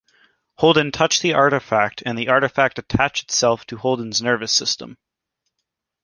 Holden 0.55 0.91
touched 0.91 1.21
the 1.21 1.35
artifact 1.35 2.01
and 2.07 2.17
the 2.17 2.27
artifact 2.29 2.79
attached 2.79 3.25
itself 3.25 3.67
to 3.67 3.77
Holden's 3.77 4.19
nervous 4.19 4.51
system. 4.51 4.97